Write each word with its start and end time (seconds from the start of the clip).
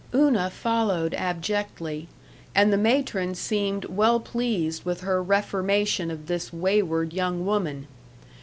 Una 0.15 0.49
followed 0.49 1.13
abjectly, 1.13 2.07
and 2.55 2.73
the 2.73 2.77
matron 2.79 3.35
seemed 3.35 3.85
well 3.85 4.19
pleased 4.19 4.83
with 4.83 5.01
her 5.01 5.21
reformation 5.21 6.09
of 6.09 6.25
this 6.25 6.51
wayward 6.51 7.13
young 7.13 7.45
woman. 7.45 7.87